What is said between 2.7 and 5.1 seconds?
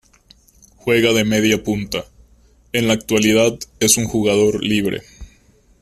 en la actualidad es un jugador libre.